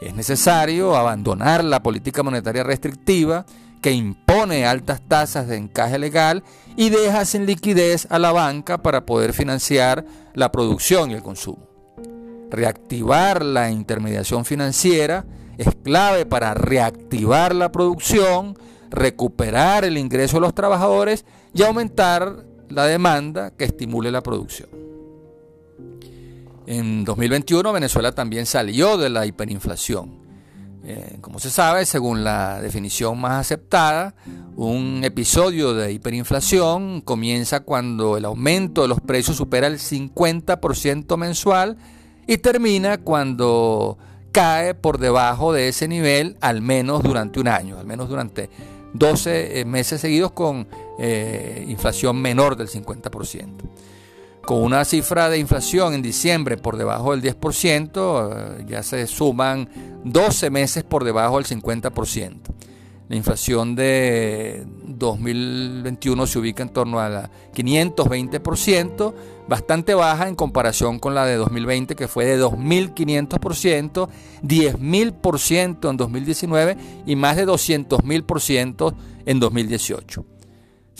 Es 0.00 0.14
necesario 0.14 0.94
abandonar 0.94 1.64
la 1.64 1.82
política 1.82 2.22
monetaria 2.22 2.62
restrictiva 2.62 3.44
que 3.80 3.90
impone 3.90 4.66
altas 4.66 5.02
tasas 5.08 5.48
de 5.48 5.56
encaje 5.56 5.98
legal 5.98 6.44
y 6.76 6.90
deja 6.90 7.24
sin 7.24 7.44
liquidez 7.44 8.06
a 8.08 8.20
la 8.20 8.30
banca 8.30 8.78
para 8.78 9.04
poder 9.04 9.32
financiar 9.32 10.04
la 10.32 10.52
producción 10.52 11.10
y 11.10 11.14
el 11.14 11.24
consumo. 11.24 11.66
Reactivar 12.48 13.44
la 13.44 13.68
intermediación 13.68 14.44
financiera 14.44 15.24
es 15.58 15.74
clave 15.82 16.24
para 16.24 16.54
reactivar 16.54 17.52
la 17.52 17.72
producción, 17.72 18.56
recuperar 18.90 19.84
el 19.84 19.98
ingreso 19.98 20.36
de 20.36 20.42
los 20.42 20.54
trabajadores 20.54 21.24
y 21.52 21.64
aumentar 21.64 22.44
la 22.68 22.86
demanda 22.86 23.50
que 23.50 23.64
estimule 23.64 24.12
la 24.12 24.22
producción. 24.22 24.91
En 26.66 27.04
2021 27.04 27.72
Venezuela 27.72 28.12
también 28.12 28.46
salió 28.46 28.96
de 28.96 29.10
la 29.10 29.26
hiperinflación. 29.26 30.22
Eh, 30.84 31.18
como 31.20 31.38
se 31.38 31.50
sabe, 31.50 31.86
según 31.86 32.24
la 32.24 32.60
definición 32.60 33.20
más 33.20 33.40
aceptada, 33.40 34.14
un 34.56 35.02
episodio 35.04 35.74
de 35.74 35.92
hiperinflación 35.92 37.02
comienza 37.02 37.60
cuando 37.60 38.16
el 38.16 38.24
aumento 38.24 38.82
de 38.82 38.88
los 38.88 39.00
precios 39.00 39.36
supera 39.36 39.68
el 39.68 39.78
50% 39.78 41.16
mensual 41.16 41.76
y 42.26 42.38
termina 42.38 42.98
cuando 42.98 43.96
cae 44.32 44.74
por 44.74 44.98
debajo 44.98 45.52
de 45.52 45.68
ese 45.68 45.86
nivel 45.86 46.36
al 46.40 46.62
menos 46.62 47.02
durante 47.02 47.38
un 47.38 47.48
año, 47.48 47.78
al 47.78 47.86
menos 47.86 48.08
durante 48.08 48.50
12 48.94 49.60
eh, 49.60 49.64
meses 49.64 50.00
seguidos 50.00 50.32
con 50.32 50.66
eh, 50.98 51.64
inflación 51.68 52.20
menor 52.20 52.56
del 52.56 52.68
50%. 52.68 53.48
Con 54.44 54.62
una 54.62 54.84
cifra 54.84 55.28
de 55.28 55.38
inflación 55.38 55.94
en 55.94 56.02
diciembre 56.02 56.56
por 56.56 56.76
debajo 56.76 57.16
del 57.16 57.22
10%, 57.22 58.58
eh, 58.58 58.64
ya 58.66 58.82
se 58.82 59.06
suman 59.06 59.68
12 60.04 60.50
meses 60.50 60.82
por 60.82 61.04
debajo 61.04 61.36
del 61.36 61.46
50%. 61.46 62.52
La 63.08 63.16
inflación 63.16 63.74
de 63.76 64.64
2021 64.84 66.26
se 66.26 66.38
ubica 66.38 66.62
en 66.62 66.70
torno 66.70 66.98
a 66.98 67.30
520%, 67.54 69.14
bastante 69.46 69.94
baja 69.94 70.28
en 70.28 70.34
comparación 70.34 70.98
con 70.98 71.14
la 71.14 71.26
de 71.26 71.36
2020 71.36 71.94
que 71.94 72.08
fue 72.08 72.24
de 72.24 72.42
2.500%, 72.42 74.08
10.000% 74.42 75.90
en 75.90 75.96
2019 75.96 76.76
y 77.04 77.16
más 77.16 77.36
de 77.36 77.46
200.000% 77.46 78.94
en 79.26 79.40
2018. 79.40 80.31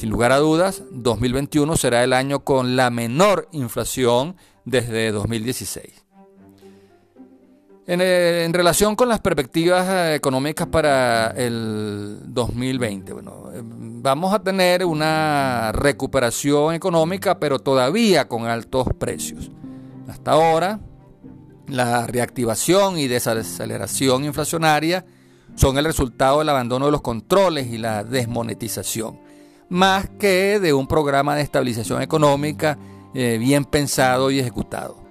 Sin 0.02 0.11
lugar 0.11 0.32
a 0.32 0.38
dudas, 0.38 0.82
2021 0.90 1.76
será 1.76 2.02
el 2.02 2.12
año 2.12 2.40
con 2.40 2.75
la 2.75 2.90
menor 2.90 3.49
inflación 3.52 4.35
desde 4.64 5.12
2016. 5.12 5.87
Eh, 7.87 8.42
en, 8.44 8.52
relación 8.52 8.97
con 8.97 9.09
las 9.09 9.21
perspectivas 9.21 9.88
eh, 9.88 10.16
económicas 10.16 10.66
para 10.66 11.28
el 11.37 12.18
2020, 12.25 13.12
bueno, 13.12 13.44
eh, 13.54 13.61
vamos 13.62 14.35
a 14.35 14.40
tener 14.40 14.85
una 14.85 15.71
recuperación 15.71 16.75
económica, 16.75 17.38
pero 17.38 17.61
todavía 17.61 18.26
con 18.26 18.47
altos 18.47 18.88
precios. 18.99 19.52
Hasta 20.09 20.32
ahora, 20.32 20.80
la 21.68 22.09
reactivación 22.09 22.99
y 22.99 23.06
desaceleración 23.06 24.25
inflacionaria 24.25 25.04
son 25.54 25.78
el 25.78 25.85
resultado 25.85 26.40
del 26.40 26.49
abandono 26.49 26.87
de 26.87 26.90
los 26.90 27.02
controles 27.02 27.68
y 27.68 27.78
la 27.78 28.02
desmonetización, 28.02 29.30
más 29.73 30.09
que 30.19 30.61
de 30.61 30.75
un 30.75 30.87
programa 30.87 31.35
de 31.35 31.43
estabilización 31.43 32.02
económica 32.02 32.79
bien 33.14 33.64
pensado 33.64 34.31
y 34.31 34.38
ejecutado. 34.38 35.02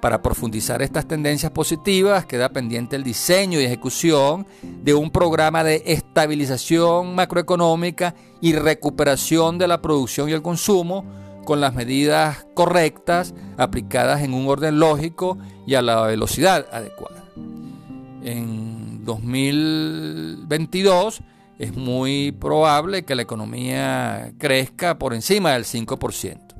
Para 0.00 0.22
profundizar 0.22 0.80
estas 0.80 1.06
tendencias 1.06 1.52
positivas, 1.52 2.24
queda 2.24 2.48
pendiente 2.48 2.96
el 2.96 3.04
diseño 3.04 3.60
y 3.60 3.64
ejecución 3.64 4.46
de 4.62 4.94
un 4.94 5.10
programa 5.10 5.62
de 5.62 5.82
estabilización 5.84 7.14
macroeconómica 7.14 8.14
y 8.40 8.54
recuperación 8.54 9.58
de 9.58 9.68
la 9.68 9.82
producción 9.82 10.30
y 10.30 10.32
el 10.32 10.40
consumo 10.40 11.04
con 11.44 11.60
las 11.60 11.74
medidas 11.74 12.46
correctas 12.54 13.34
aplicadas 13.58 14.22
en 14.22 14.32
un 14.32 14.48
orden 14.48 14.78
lógico 14.78 15.36
y 15.66 15.74
a 15.74 15.82
la 15.82 16.00
velocidad 16.02 16.66
adecuada. 16.72 17.22
En 18.22 19.04
2022 19.04 21.20
es 21.60 21.76
muy 21.76 22.32
probable 22.32 23.04
que 23.04 23.14
la 23.14 23.20
economía 23.20 24.32
crezca 24.38 24.98
por 24.98 25.12
encima 25.12 25.52
del 25.52 25.64
5%. 25.64 26.54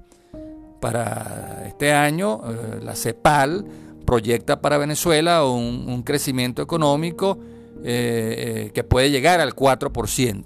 Para 0.78 1.64
este 1.66 1.90
año, 1.94 2.42
eh, 2.46 2.80
la 2.82 2.94
CEPAL 2.94 3.64
proyecta 4.04 4.60
para 4.60 4.76
Venezuela 4.76 5.46
un, 5.46 6.02
crecimiento 6.02 6.60
económico 6.60 7.38
eh, 7.82 8.66
eh, 8.66 8.70
que 8.74 8.84
puede 8.84 9.10
llegar 9.10 9.40
al 9.40 9.56
4%. 9.56 10.44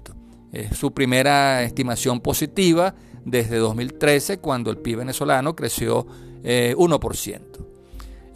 Es 0.53 0.77
su 0.77 0.93
primera 0.93 1.63
estimación 1.63 2.21
positiva 2.21 2.95
desde 3.25 3.57
2013, 3.57 4.37
cuando 4.39 4.71
el 4.71 4.77
PIB 4.77 4.99
venezolano 4.99 5.53
creció 5.53 6.07
1%. 6.43 7.74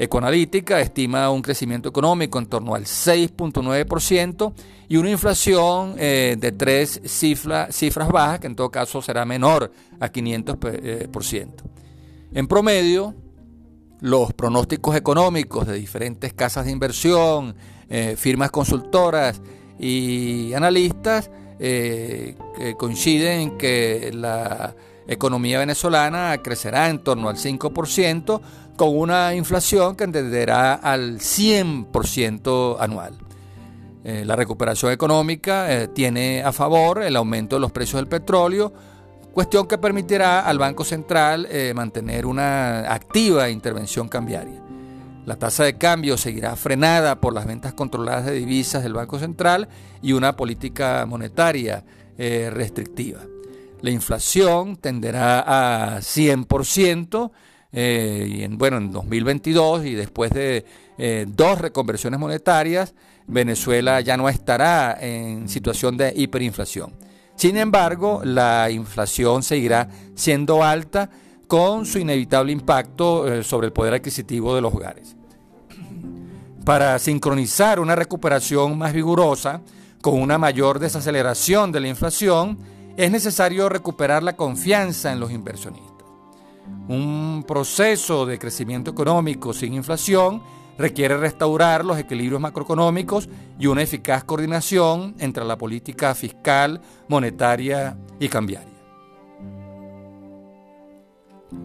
Ecoanalítica 0.01 0.79
estima 0.79 1.29
un 1.29 1.41
crecimiento 1.41 1.89
económico 1.89 2.39
en 2.39 2.45
torno 2.45 2.73
al 2.73 2.85
6.9% 2.85 4.53
y 4.87 4.95
una 4.97 5.11
inflación 5.11 5.95
de 5.95 6.53
tres 6.57 7.01
cifras 7.05 8.07
bajas, 8.09 8.39
que 8.39 8.47
en 8.47 8.55
todo 8.55 8.71
caso 8.71 9.01
será 9.01 9.25
menor 9.25 9.71
a 9.99 10.09
500%. 10.09 11.51
En 12.31 12.47
promedio, 12.47 13.13
los 14.01 14.33
pronósticos 14.33 14.95
económicos 14.95 15.67
de 15.67 15.73
diferentes 15.73 16.33
casas 16.33 16.65
de 16.65 16.71
inversión, 16.71 17.55
eh, 17.89 18.15
firmas 18.17 18.51
consultoras 18.51 19.41
y 19.79 20.53
analistas 20.53 21.31
eh, 21.59 22.35
coinciden 22.77 23.41
en 23.41 23.57
que 23.57 24.11
la 24.13 24.75
economía 25.07 25.59
venezolana 25.59 26.37
crecerá 26.37 26.89
en 26.89 26.99
torno 26.99 27.29
al 27.29 27.35
5% 27.35 28.41
con 28.79 28.97
una 28.97 29.35
inflación 29.35 29.97
que 29.97 30.05
entenderá 30.05 30.75
al 30.75 31.19
100% 31.19 32.77
anual. 32.79 33.13
Eh, 34.05 34.23
la 34.25 34.37
recuperación 34.37 34.93
económica 34.93 35.67
tiene 35.93 36.41
a 36.41 36.53
favor 36.53 37.03
el 37.03 37.17
aumento 37.17 37.57
de 37.57 37.59
los 37.59 37.73
precios 37.73 37.99
del 37.99 38.07
petróleo, 38.07 38.71
cuestión 39.33 39.67
que 39.67 39.77
permitirá 39.77 40.39
al 40.39 40.59
Banco 40.59 40.85
Central 40.85 41.45
eh, 41.51 41.73
mantener 41.75 42.25
una 42.25 42.93
activa 42.93 43.49
intervención 43.49 44.07
cambiaria. 44.07 44.61
La 45.25 45.35
tasa 45.35 45.65
de 45.65 45.77
cambio 45.77 46.15
seguirá 46.17 46.55
frenada 46.55 47.19
por 47.19 47.33
las 47.33 47.45
ventas 47.45 47.73
controladas 47.73 48.27
de 48.27 48.31
divisas 48.31 48.81
del 48.81 48.93
Banco 48.93 49.19
Central 49.19 49.67
y 50.01 50.13
una 50.13 50.37
política 50.37 51.05
monetaria 51.05 51.83
eh, 52.17 52.49
restrictiva. 52.49 53.19
La 53.81 53.91
inflación 53.91 54.77
tenderá 54.77 55.41
a 55.41 55.99
100% 55.99 57.31
eh, 57.71 58.27
y 58.29 58.43
en, 58.43 58.57
bueno, 58.57 58.77
en 58.77 58.91
2022 58.91 59.85
y 59.85 59.93
después 59.95 60.31
de 60.31 60.65
dos 61.27 61.61
reconversiones 61.61 62.19
monetarias, 62.19 62.93
Venezuela 63.25 64.01
ya 64.01 64.17
no 64.17 64.27
estará 64.27 64.97
en 64.99 65.47
situación 65.47 65.95
de 65.95 66.11
hiperinflación. 66.15 66.91
Sin 67.39 67.55
embargo, 67.55 68.21
la 68.25 68.69
inflación 68.69 69.43
seguirá 69.43 69.87
siendo 70.13 70.61
alta 70.61 71.09
con 71.47 71.85
su 71.85 71.97
inevitable 71.99 72.51
impacto 72.51 73.31
eh, 73.31 73.43
sobre 73.43 73.67
el 73.67 73.73
poder 73.73 73.93
adquisitivo 73.93 74.53
de 74.53 74.61
los 74.61 74.73
hogares. 74.73 75.15
Para 76.65 76.99
sincronizar 76.99 77.79
una 77.79 77.95
recuperación 77.95 78.77
más 78.77 78.93
vigorosa 78.93 79.61
con 80.01 80.21
una 80.21 80.37
mayor 80.37 80.79
desaceleración 80.79 81.71
de 81.71 81.79
la 81.79 81.87
inflación, 81.87 82.59
es 82.97 83.09
necesario 83.09 83.69
recuperar 83.69 84.21
la 84.21 84.35
confianza 84.35 85.11
en 85.13 85.19
los 85.19 85.31
inversionistas. 85.31 85.88
Un 86.87 87.43
proceso 87.47 88.25
de 88.25 88.39
crecimiento 88.39 88.91
económico 88.91 89.53
sin 89.53 89.73
inflación 89.73 90.41
requiere 90.79 91.17
restaurar 91.17 91.83
los 91.83 91.99
equilibrios 91.99 92.41
macroeconómicos 92.41 93.29
y 93.59 93.67
una 93.67 93.81
eficaz 93.81 94.23
coordinación 94.23 95.13
entre 95.19 95.43
la 95.43 95.57
política 95.57 96.15
fiscal, 96.15 96.81
monetaria 97.09 97.97
y 98.17 98.29
cambiaria. 98.29 98.69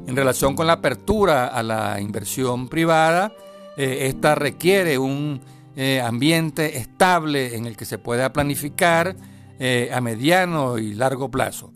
En 0.07 0.17
relación 0.17 0.57
con 0.57 0.67
la 0.67 0.75
apertura 0.75 1.47
a 1.47 1.63
la 1.63 2.01
inversión 2.01 2.69
privada, 2.69 3.33
eh, 3.77 4.09
esta 4.09 4.35
requiere 4.35 4.99
un 4.99 5.41
eh, 5.77 6.01
ambiente 6.01 6.77
estable 6.77 7.57
en 7.57 7.67
el 7.67 7.77
que 7.77 7.85
se 7.85 7.99
pueda 7.99 8.33
planificar 8.33 9.17
eh, 9.59 9.91
a 9.93 10.01
mediano 10.01 10.77
y 10.79 10.93
largo 10.93 11.31
plazo 11.31 11.73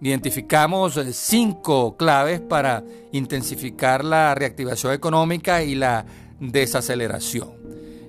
identificamos 0.00 0.96
eh, 0.96 1.12
cinco 1.12 1.96
claves 1.96 2.40
para 2.40 2.84
intensificar 3.12 4.04
la 4.04 4.34
reactivación 4.34 4.92
económica 4.92 5.62
y 5.62 5.74
la 5.74 6.04
desaceleración. 6.40 7.58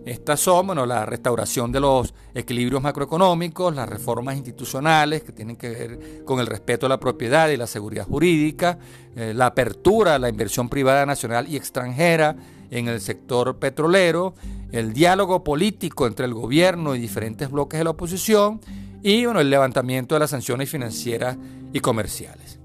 Estas 0.06 0.40
son 0.40 0.68
bueno, 0.68 0.86
la 0.86 1.06
restauración 1.06 1.72
de 1.72 1.80
los 1.80 2.14
equilibrios 2.34 2.82
macroeconómicos, 2.82 3.76
las 3.76 3.88
reformas 3.88 4.38
institucionales 4.38 5.24
que 5.24 5.32
tienen 5.32 5.56
que 5.56 5.70
ver 5.70 6.24
con 6.26 6.40
el 6.40 6.48
respeto 6.48 6.86
a 6.86 6.90
la 6.90 7.00
propiedad 7.00 7.50
y 7.50 7.58
la 7.58 7.68
seguridad 7.68 8.08
jurídica, 8.08 8.80
eh, 9.16 9.34
la 9.36 9.48
apertura 9.48 10.16
a 10.16 10.20
la 10.20 10.30
inversión 10.30 10.70
privada 10.70 11.06
nacional 11.06 11.48
y 11.48 11.58
extranjera 11.58 12.36
en 12.72 12.88
el 12.88 13.02
sector 13.02 13.58
petrolero, 13.58 14.36
el 14.72 14.94
diálogo 14.94 15.44
político 15.44 16.08
entre 16.08 16.26
el 16.26 16.34
gobierno 16.34 16.96
y 16.96 17.00
diferentes 17.00 17.52
bloques 17.52 17.80
de 17.80 17.84
la 17.84 17.92
oposición 17.92 18.62
y 19.04 19.26
bueno, 19.26 19.40
el 19.40 19.50
levantamiento 19.50 20.16
de 20.16 20.20
las 20.20 20.30
sanciones 20.30 20.70
financieras 20.70 21.38
y 21.74 21.80
comerciales. 21.80 22.60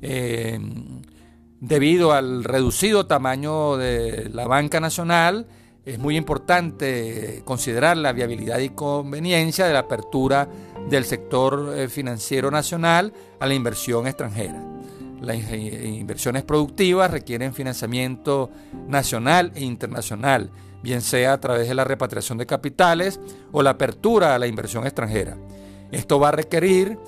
Eh, 0.00 0.58
debido 1.60 2.12
al 2.12 2.44
reducido 2.44 3.06
tamaño 3.06 3.76
de 3.76 4.28
la 4.32 4.46
banca 4.46 4.80
nacional, 4.80 5.46
es 5.84 5.98
muy 5.98 6.16
importante 6.16 7.42
considerar 7.44 7.96
la 7.96 8.12
viabilidad 8.12 8.58
y 8.58 8.70
conveniencia 8.70 9.66
de 9.66 9.72
la 9.72 9.80
apertura 9.80 10.48
del 10.88 11.04
sector 11.04 11.72
eh, 11.74 11.88
financiero 11.88 12.50
nacional 12.50 13.12
a 13.40 13.46
la 13.46 13.54
inversión 13.54 14.06
extranjera. 14.06 14.62
Las 15.20 15.36
inversiones 15.36 16.44
productivas 16.44 17.10
requieren 17.10 17.52
financiamiento 17.52 18.50
nacional 18.86 19.50
e 19.54 19.64
internacional, 19.64 20.50
bien 20.82 21.02
sea 21.02 21.34
a 21.34 21.40
través 21.40 21.68
de 21.68 21.74
la 21.74 21.84
repatriación 21.84 22.38
de 22.38 22.46
capitales 22.46 23.20
o 23.52 23.62
la 23.62 23.70
apertura 23.70 24.34
a 24.34 24.38
la 24.38 24.46
inversión 24.46 24.86
extranjera. 24.86 25.36
Esto 25.90 26.20
va 26.20 26.28
a 26.28 26.32
requerir 26.32 26.98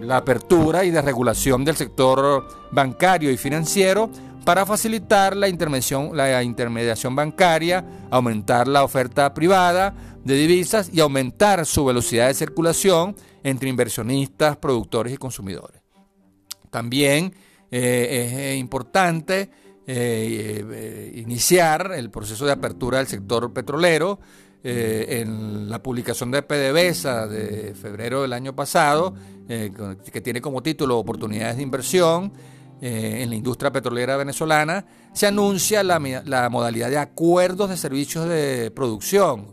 la 0.00 0.18
apertura 0.18 0.84
y 0.84 0.90
desregulación 0.90 1.64
del 1.64 1.76
sector 1.76 2.46
bancario 2.70 3.30
y 3.30 3.36
financiero 3.36 4.10
para 4.44 4.64
facilitar 4.64 5.36
la, 5.36 5.48
intervención, 5.48 6.16
la 6.16 6.42
intermediación 6.42 7.16
bancaria, 7.16 7.84
aumentar 8.10 8.68
la 8.68 8.84
oferta 8.84 9.34
privada 9.34 9.92
de 10.24 10.34
divisas 10.34 10.90
y 10.92 11.00
aumentar 11.00 11.66
su 11.66 11.84
velocidad 11.84 12.28
de 12.28 12.34
circulación 12.34 13.16
entre 13.42 13.68
inversionistas, 13.68 14.56
productores 14.56 15.12
y 15.12 15.16
consumidores. 15.16 15.80
También 16.70 17.34
eh, 17.70 18.52
es 18.52 18.58
importante 18.58 19.50
eh, 19.86 21.12
iniciar 21.16 21.92
el 21.94 22.10
proceso 22.10 22.44
de 22.46 22.52
apertura 22.52 22.98
del 22.98 23.06
sector 23.06 23.52
petrolero. 23.52 24.18
en 24.68 25.70
la 25.70 25.80
publicación 25.80 26.32
de 26.32 26.42
PDVSA 26.42 27.28
de 27.28 27.72
febrero 27.74 28.22
del 28.22 28.32
año 28.32 28.56
pasado, 28.56 29.14
que 29.46 30.20
tiene 30.20 30.40
como 30.40 30.60
título 30.60 30.98
Oportunidades 30.98 31.56
de 31.56 31.62
Inversión, 31.62 32.32
eh, 32.78 33.22
en 33.22 33.30
la 33.30 33.36
industria 33.36 33.72
petrolera 33.72 34.18
venezolana, 34.18 34.84
se 35.14 35.26
anuncia 35.26 35.82
la, 35.82 35.98
modalidad 36.50 36.90
de 36.90 36.98
acuerdos 36.98 37.70
de 37.70 37.78
servicios 37.78 38.28
de 38.28 38.70
producción, 38.70 39.46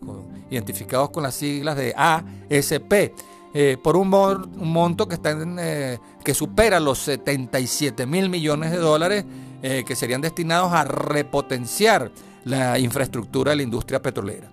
identificados 0.51 1.09
con 1.09 1.23
las 1.23 1.35
siglas 1.35 1.77
de 1.77 1.93
ASP, 1.95 3.13
eh, 3.53 3.77
por 3.81 3.95
un, 3.95 4.09
monto 4.09 5.07
que, 5.07 5.17
eh, 5.23 5.99
que 6.21 6.33
supera 6.33 6.81
los 6.81 6.99
77 6.99 8.05
mil 8.05 8.29
millones 8.29 8.71
de 8.71 8.77
dólares 8.77 9.23
que 9.63 9.96
serían 9.96 10.20
destinados 10.20 10.74
a 10.74 10.84
repotenciar 10.84 12.12
la 12.43 12.77
infraestructura 12.79 13.51
de 13.51 13.58
la 13.58 13.63
industria 13.63 14.01
petrolera. 14.01 14.51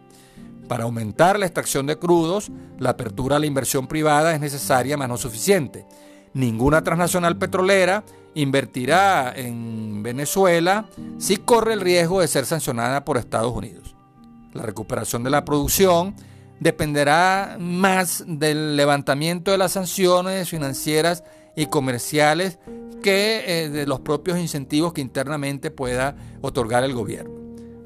Para 0.68 0.84
aumentar 0.84 1.36
la 1.36 1.46
extracción 1.46 1.86
de 1.86 1.98
crudos, 1.98 2.48
la 2.78 2.90
apertura 2.90 3.34
a 3.34 3.38
la 3.40 3.46
inversión 3.46 3.88
privada 3.88 4.32
es 4.32 4.40
necesaria, 4.40 4.96
mas 4.96 5.08
no 5.08 5.16
suficiente. 5.16 5.84
Ninguna 6.32 6.84
transnacional 6.84 7.36
petrolera 7.38 8.04
invertirá 8.34 9.32
en 9.34 10.04
Venezuela 10.04 10.88
si 11.18 11.38
corre 11.38 11.72
el 11.72 11.80
riesgo 11.80 12.20
de 12.20 12.28
ser 12.28 12.46
sancionada 12.46 13.04
por 13.04 13.16
Estados 13.16 13.52
Unidos. 13.52 13.96
La 14.52 14.62
recuperación 14.62 15.24
de 15.24 15.30
la 15.30 15.44
producción 15.44 16.14
dependerá 16.60 17.56
más 17.58 18.22
del 18.28 18.76
levantamiento 18.76 19.50
de 19.50 19.58
las 19.58 19.72
sanciones 19.72 20.48
financieras 20.48 21.24
y 21.56 21.66
comerciales 21.66 22.60
que 23.00 23.64
eh, 23.64 23.68
de 23.68 23.86
los 23.86 24.00
propios 24.00 24.38
incentivos 24.38 24.92
que 24.92 25.00
internamente 25.00 25.70
pueda 25.70 26.16
otorgar 26.40 26.84
el 26.84 26.94
gobierno. 26.94 27.34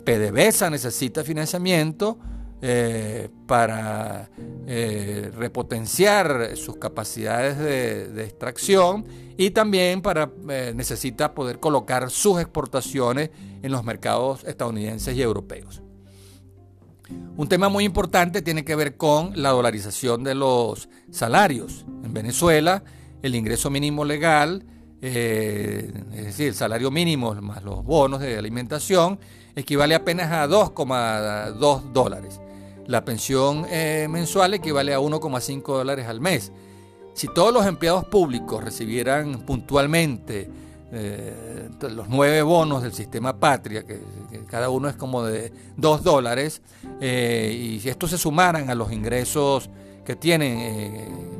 PDVSA 0.05 0.71
necesita 0.71 1.25
financiamiento 1.25 2.19
eh, 2.61 3.29
para 3.47 4.31
eh, 4.67 5.31
repotenciar 5.37 6.57
sus 6.57 6.77
capacidades 6.77 7.59
de, 7.59 8.25
extracción 8.25 9.07
y 9.37 9.51
también 9.51 10.03
para 10.03 10.31
necesita 10.75 11.35
poder 11.35 11.59
colocar 11.59 12.11
sus 12.11 12.41
exportaciones 12.41 13.31
en 13.63 13.73
los 13.73 13.85
mercados 13.85 14.45
estadounidenses 14.45 15.17
y 15.17 15.23
europeos. 15.23 15.83
Un 17.37 17.49
tema 17.49 17.69
muy 17.69 17.85
importante 17.85 18.43
tiene 18.43 18.65
que 18.65 18.77
ver 18.77 18.97
con 18.97 19.33
la 19.35 19.51
dolarización 19.51 20.23
de 20.23 20.35
los 20.35 20.89
salarios. 21.11 21.85
En 22.05 22.15
Venezuela, 22.15 22.85
el 23.23 23.35
ingreso 23.35 23.71
mínimo 23.71 24.05
legal, 24.05 24.65
es 25.07 26.25
decir, 26.25 26.49
el 26.49 26.55
salario 26.55 26.91
mínimo 26.91 27.35
más 27.35 27.63
los 27.63 27.85
bonos 27.85 28.21
de 28.21 28.39
alimentación, 28.39 29.19
equivale 29.55 29.95
apenas 29.95 30.31
a 30.33 30.49
2,2 30.49 31.93
dólares. 31.93 32.41
La 32.87 33.05
pensión 33.05 33.67
eh, 33.71 34.07
mensual 34.11 34.55
equivale 34.55 34.95
a 34.95 35.01
1,5 35.01 35.63
dólares 35.63 36.07
al 36.07 36.21
mes. 36.21 36.53
Si 37.15 37.29
todos 37.29 37.53
los 37.53 37.67
empleados 37.67 38.05
públicos 38.07 38.63
recibieran 38.65 39.45
puntualmente 39.47 40.51
eh, 40.91 41.69
los 41.81 42.09
nueve 42.09 42.43
bonos 42.43 42.83
del 42.83 42.93
sistema 42.93 43.39
Patria, 43.39 43.85
que, 43.85 44.01
cada 44.47 44.69
uno 44.71 44.89
es 44.89 44.97
como 44.97 45.23
de 45.25 45.53
2 45.77 46.03
dólares, 46.03 46.63
eh, 47.01 47.57
y 47.59 47.81
si 47.81 47.89
estos 47.89 48.11
se 48.11 48.19
sumaran 48.19 48.71
a 48.71 48.75
los 48.75 48.93
ingresos 48.93 49.71
que 50.05 50.17
tienen 50.17 51.35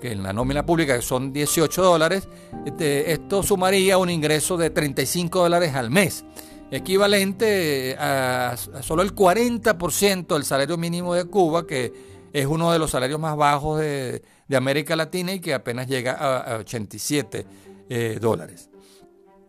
que 0.00 0.12
en 0.12 0.22
la 0.22 0.32
nómina 0.32 0.64
pública, 0.64 1.00
son 1.02 1.32
18 1.32 1.82
dólares, 1.82 2.28
este, 2.66 3.12
esto 3.12 3.42
sumaría 3.42 3.98
un 3.98 4.10
ingreso 4.10 4.56
de 4.56 4.70
35 4.70 5.40
dólares 5.40 5.74
al 5.74 5.90
mes 5.90 6.24
equivalente 6.70 7.96
a, 7.98 8.56
solo 8.80 9.02
el 9.02 9.14
40% 9.14 10.26
del 10.26 10.44
salario 10.44 10.76
mínimo 10.76 11.14
de 11.14 11.24
Cuba, 11.24 11.66
que 11.66 11.92
es 12.32 12.46
uno 12.46 12.72
de 12.72 12.80
los 12.80 12.90
salarios 12.90 13.20
más 13.20 13.36
bajos 13.36 13.80
de, 13.80 14.22
América 14.54 14.94
Latina 14.94 15.32
y 15.32 15.40
que 15.40 15.54
apenas 15.54 15.86
llega 15.88 16.12
a, 16.12 16.58
87 16.58 17.46
eh, 17.88 18.18
dólares. 18.20 18.70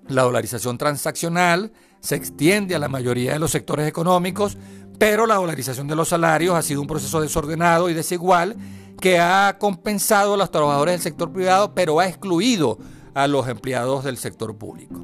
La 0.07 0.23
dolarización 0.23 0.77
transaccional 0.77 1.71
se 1.99 2.15
extiende 2.15 2.75
a 2.75 2.79
la 2.79 2.89
mayoría 2.89 3.33
de 3.33 3.39
los 3.39 3.51
sectores 3.51 3.87
económicos, 3.87 4.57
pero 4.99 5.25
la 5.25 5.35
dolarización 5.35 5.87
de 5.87 5.95
los 5.95 6.09
salarios 6.09 6.55
ha 6.55 6.61
sido 6.61 6.81
un 6.81 6.87
proceso 6.87 7.21
desordenado 7.21 7.89
y 7.89 7.93
desigual 7.93 8.55
que 8.99 9.19
ha 9.19 9.57
compensado 9.59 10.33
a 10.33 10.37
los 10.37 10.51
trabajadores 10.51 10.93
del 10.93 11.01
sector 11.01 11.31
privado, 11.31 11.73
pero 11.73 11.99
ha 11.99 12.07
excluido 12.07 12.77
a 13.13 13.27
los 13.27 13.47
empleados 13.47 14.03
del 14.03 14.17
sector 14.17 14.55
público. 14.57 15.01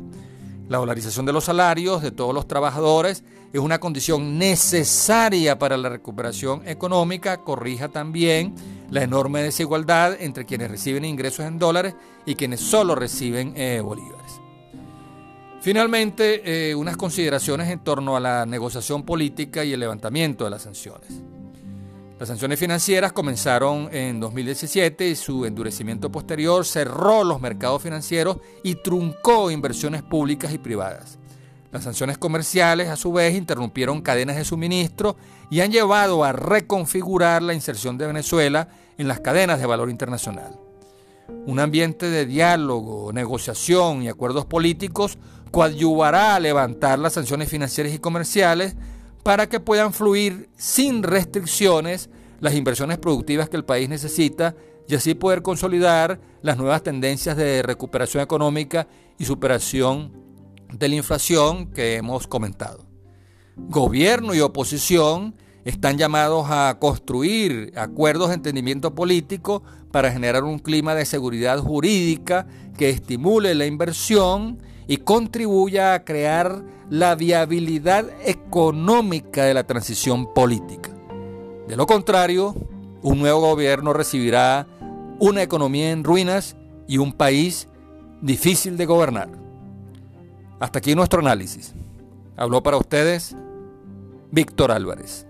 La 0.69 0.77
dolarización 0.77 1.25
de 1.25 1.33
los 1.33 1.45
salarios 1.45 2.01
de 2.01 2.11
todos 2.11 2.33
los 2.33 2.47
trabajadores 2.47 3.23
es 3.51 3.59
una 3.59 3.79
condición 3.79 4.37
necesaria 4.37 5.59
para 5.59 5.75
la 5.75 5.89
recuperación 5.89 6.65
económica, 6.65 7.43
corrija 7.43 7.89
también 7.89 8.55
la 8.89 9.03
enorme 9.03 9.43
desigualdad 9.43 10.15
entre 10.21 10.45
quienes 10.45 10.71
reciben 10.71 11.03
ingresos 11.03 11.45
en 11.45 11.59
dólares 11.59 11.95
y 12.25 12.35
quienes 12.35 12.61
solo 12.61 12.95
reciben 12.95 13.53
eh, 13.57 13.81
bolívares. 13.83 14.39
Finalmente, 15.61 16.69
eh, 16.69 16.75
unas 16.75 16.97
consideraciones 16.97 17.69
en 17.69 17.79
torno 17.79 18.15
a 18.15 18.19
la 18.19 18.45
negociación 18.45 19.03
política 19.03 19.63
y 19.63 19.73
el 19.73 19.79
levantamiento 19.79 20.45
de 20.45 20.49
las 20.49 20.63
sanciones. 20.63 21.21
Las 22.21 22.27
sanciones 22.27 22.59
financieras 22.59 23.13
comenzaron 23.13 23.89
en 23.91 24.19
2017 24.19 25.09
y 25.09 25.15
su 25.15 25.43
endurecimiento 25.43 26.11
posterior 26.11 26.63
cerró 26.67 27.23
los 27.23 27.41
mercados 27.41 27.81
financieros 27.81 28.37
y 28.61 28.75
truncó 28.75 29.49
inversiones 29.49 30.03
públicas 30.03 30.53
y 30.53 30.59
privadas. 30.59 31.17
Las 31.71 31.83
sanciones 31.83 32.19
comerciales, 32.19 32.89
a 32.89 32.95
su 32.95 33.11
vez, 33.11 33.35
interrumpieron 33.35 34.03
cadenas 34.03 34.35
de 34.35 34.45
suministro 34.45 35.15
y 35.49 35.61
han 35.61 35.71
llevado 35.71 36.23
a 36.23 36.31
reconfigurar 36.31 37.41
la 37.41 37.55
inserción 37.55 37.97
de 37.97 38.05
Venezuela 38.05 38.67
en 38.99 39.07
las 39.07 39.21
cadenas 39.21 39.59
de 39.59 39.65
valor 39.65 39.89
internacional. 39.89 40.59
Un 41.47 41.59
ambiente 41.59 42.11
de 42.11 42.27
diálogo, 42.27 43.11
negociación 43.11 44.03
y 44.03 44.09
acuerdos 44.09 44.45
políticos 44.45 45.17
coadyuvará 45.49 46.35
a 46.35 46.39
levantar 46.39 46.99
las 46.99 47.13
sanciones 47.13 47.49
financieras 47.49 47.95
y 47.95 47.97
comerciales 47.97 48.75
para 49.23 49.47
que 49.47 49.59
puedan 49.59 49.93
fluir 49.93 50.49
sin 50.55 51.03
restricciones 51.03 52.09
las 52.39 52.55
inversiones 52.55 52.97
productivas 52.97 53.49
que 53.49 53.57
el 53.57 53.65
país 53.65 53.87
necesita 53.87 54.55
y 54.87 54.95
así 54.95 55.13
poder 55.13 55.41
consolidar 55.41 56.19
las 56.41 56.57
nuevas 56.57 56.83
tendencias 56.83 57.37
de 57.37 57.61
recuperación 57.61 58.23
económica 58.23 58.87
y 59.17 59.25
superación 59.25 60.11
de 60.73 60.89
la 60.89 60.95
inflación 60.95 61.71
que 61.71 61.95
hemos 61.95 62.27
comentado. 62.27 62.85
Gobierno 63.55 64.33
y 64.33 64.39
oposición 64.39 65.35
están 65.65 65.97
llamados 65.97 66.47
a 66.49 66.77
construir 66.79 67.73
acuerdos 67.75 68.29
de 68.29 68.35
entendimiento 68.35 68.95
político 68.95 69.61
para 69.91 70.11
generar 70.11 70.43
un 70.43 70.57
clima 70.57 70.95
de 70.95 71.05
seguridad 71.05 71.59
jurídica 71.59 72.47
que 72.77 72.89
estimule 72.89 73.53
la 73.53 73.67
inversión 73.67 74.57
y 74.91 74.97
contribuya 74.97 75.93
a 75.93 76.03
crear 76.03 76.65
la 76.89 77.15
viabilidad 77.15 78.09
económica 78.25 79.45
de 79.45 79.53
la 79.53 79.63
transición 79.63 80.33
política. 80.33 80.89
De 81.69 81.77
lo 81.77 81.85
contrario, 81.85 82.53
un 83.01 83.19
nuevo 83.19 83.39
gobierno 83.39 83.93
recibirá 83.93 84.67
una 85.17 85.43
economía 85.43 85.91
en 85.91 86.03
ruinas 86.03 86.57
y 86.89 86.97
un 86.97 87.13
país 87.13 87.69
difícil 88.19 88.75
de 88.75 88.85
gobernar. 88.85 89.29
Hasta 90.59 90.79
aquí 90.79 90.93
nuestro 90.93 91.21
análisis. 91.21 91.73
Habló 92.35 92.61
para 92.61 92.75
ustedes 92.75 93.33
Víctor 94.29 94.73
Álvarez. 94.73 95.25